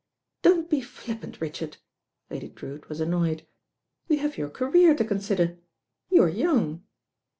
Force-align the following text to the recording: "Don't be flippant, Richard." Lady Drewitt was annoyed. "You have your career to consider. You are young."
"Don't 0.41 0.67
be 0.67 0.81
flippant, 0.81 1.39
Richard." 1.39 1.77
Lady 2.31 2.49
Drewitt 2.49 2.89
was 2.89 2.99
annoyed. 3.01 3.45
"You 4.07 4.17
have 4.17 4.35
your 4.35 4.49
career 4.49 4.95
to 4.95 5.05
consider. 5.05 5.59
You 6.09 6.23
are 6.23 6.27
young." 6.27 6.83